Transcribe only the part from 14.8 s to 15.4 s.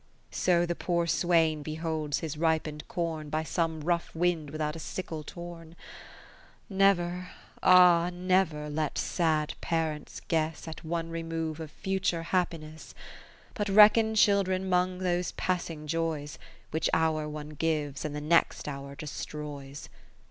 those